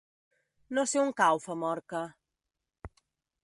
No 0.77 0.85
sé 0.93 1.01
on 1.01 1.13
cau 1.21 1.41
Famorca. 1.45 2.03